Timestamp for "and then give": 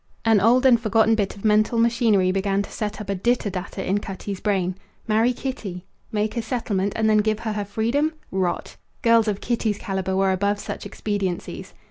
6.95-7.41